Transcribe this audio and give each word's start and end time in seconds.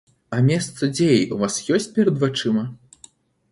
А 0.37 0.37
месца 0.45 0.89
дзеі 0.95 1.19
ў 1.19 1.35
вас 1.45 1.59
ёсць 1.77 1.89
перад 2.01 2.15
вачыма? 2.27 2.67